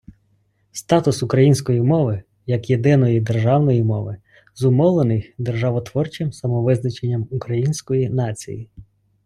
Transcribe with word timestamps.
Статус 0.71 1.23
української 1.23 1.81
мови 1.81 2.23
як 2.45 2.69
єдиної 2.69 3.21
державної 3.21 3.83
мови 3.83 4.17
зумовлений 4.55 5.33
державотворчим 5.37 6.31
самовизначенням 6.31 7.27
української 7.31 8.09
нації. 8.09 8.69